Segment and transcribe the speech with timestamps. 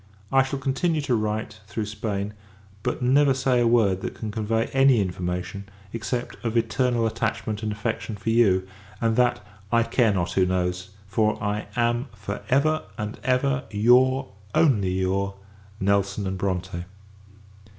[0.31, 2.33] I shall continue to write, through Spain;
[2.81, 7.71] but never say a word that can convey any information except, of eternal attachment and
[7.71, 8.67] affection for you;
[8.99, 14.29] and that, I care not, who knows; for I am, for ever, and ever, your,
[14.55, 15.35] only your,
[15.79, 16.85] NELSON & BRONTE.